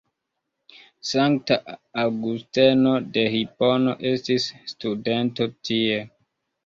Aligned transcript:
Sankta 1.09 1.57
Aŭgusteno 2.05 2.95
de 3.17 3.27
Hipono 3.37 3.95
estis 4.15 4.49
studento 4.73 5.49
tie. 5.71 6.01